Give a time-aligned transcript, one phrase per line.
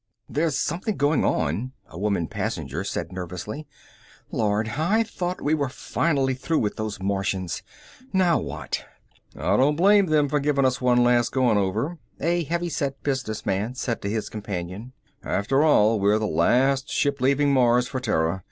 [0.27, 3.67] "There's something going on," a woman passenger said nervously.
[4.31, 7.61] "Lord, I thought we were finally through with those Martians.
[8.11, 8.83] Now what?"
[9.37, 13.45] "I don't blame them for giving us one last going over," a heavy set business
[13.45, 14.93] man said to his companion.
[15.23, 18.39] "After all, we're the last ship leaving Mars for Terra.